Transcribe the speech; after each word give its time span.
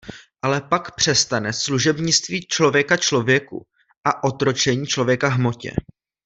Ale 0.41 0.61
pak 0.61 0.95
přestane 0.95 1.53
služebnictví 1.53 2.41
člověka 2.47 2.97
člověku 2.97 3.65
a 4.07 4.23
otročení 4.23 4.85
člověka 4.87 5.27
hmotě. 5.29 5.71